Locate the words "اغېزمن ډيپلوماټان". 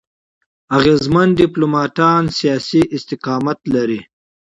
0.77-2.23